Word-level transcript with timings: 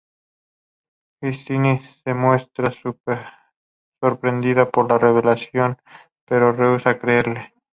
Christine 1.21 1.79
se 2.03 2.15
muestra 2.15 2.73
sorprendida 3.99 4.71
por 4.71 4.89
la 4.89 4.97
revelación, 4.97 5.77
pero 6.27 6.53
rehúsa 6.53 6.97
creerle. 6.97 7.53